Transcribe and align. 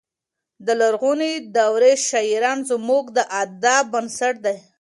د 0.65 0.67
لرغونې 0.81 1.33
دورې 1.57 1.93
شاعران 2.07 2.59
زموږ 2.69 3.03
د 3.17 3.19
ادب 3.41 3.83
بنسټ 3.93 4.35
دی. 4.45 4.57